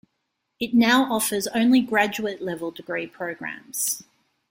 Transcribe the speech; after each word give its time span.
It 0.59 0.73
now 0.73 1.03
offers 1.13 1.45
only 1.49 1.79
graduate-level 1.81 2.71
degree 2.71 3.05
programs. 3.05 4.01